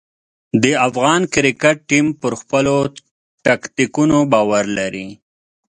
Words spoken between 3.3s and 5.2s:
ټکتیکونو باور لري.